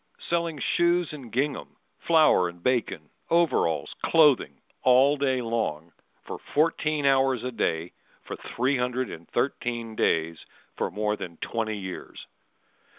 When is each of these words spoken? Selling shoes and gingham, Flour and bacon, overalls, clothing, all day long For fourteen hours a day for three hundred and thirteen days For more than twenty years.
Selling 0.31 0.57
shoes 0.59 1.13
and 1.13 1.31
gingham, 1.31 1.75
Flour 2.07 2.49
and 2.49 2.63
bacon, 2.63 3.11
overalls, 3.29 3.93
clothing, 4.03 4.59
all 4.81 5.15
day 5.15 5.43
long 5.43 5.91
For 6.23 6.39
fourteen 6.39 7.05
hours 7.05 7.43
a 7.43 7.51
day 7.51 7.91
for 8.23 8.35
three 8.35 8.77
hundred 8.79 9.11
and 9.11 9.29
thirteen 9.29 9.95
days 9.95 10.39
For 10.75 10.89
more 10.89 11.15
than 11.15 11.37
twenty 11.37 11.77
years. 11.77 12.25